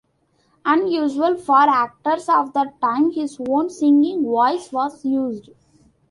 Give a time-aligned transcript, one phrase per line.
[0.65, 5.51] Unusual for actors of the time, his own singing voice was used.